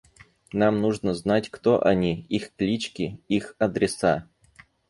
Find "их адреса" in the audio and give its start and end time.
3.27-4.27